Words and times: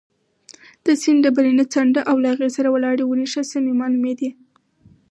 د 0.85 0.87
سیند 1.01 1.21
ډبرینه 1.23 1.63
څنډه 1.73 2.01
او 2.09 2.15
له 2.23 2.27
هغې 2.33 2.49
سره 2.55 2.67
ولاړې 2.71 3.03
ونې 3.05 3.27
ښه 3.31 3.41
سمې 3.53 3.73
معلومېدې. 3.81 4.29